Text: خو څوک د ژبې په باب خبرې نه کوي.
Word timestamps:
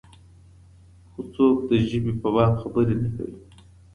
خو 1.11 1.21
څوک 1.33 1.57
د 1.69 1.71
ژبې 1.89 2.13
په 2.21 2.29
باب 2.35 2.53
خبرې 2.61 2.95
نه 3.03 3.09
کوي. 3.15 3.37